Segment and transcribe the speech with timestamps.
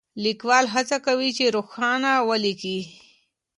[0.23, 2.79] ليکوال هڅه کوي چې روښانه وليکي.